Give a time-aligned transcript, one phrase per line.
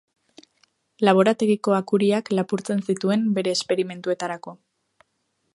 [1.07, 4.57] Laborategiko akuriak lapurtzen zituen bere esperimentuetarako.